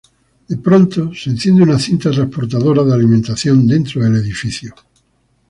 [0.49, 4.73] De pronto se enciende una cinta transportadora de alimentación dentro del edificio.